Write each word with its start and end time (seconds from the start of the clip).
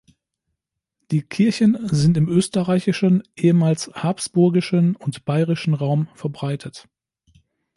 Die 1.11 1.21
Kirchen 1.21 1.77
sind 1.89 2.17
im 2.17 2.27
österreichischen, 2.27 3.21
ehemals 3.35 3.91
habsburgischen 3.93 4.95
und 4.95 5.25
bayrischen 5.25 5.75
Raum 5.75 6.07
verbreitet. 6.15 6.87